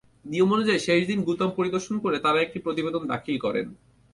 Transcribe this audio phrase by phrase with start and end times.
[0.25, 3.67] নিয়ম অনুযায়ী শেষ দিন গুদাম পরিদর্শন করে তাঁরা একটি প্রতিবেদন দাখিল করেন।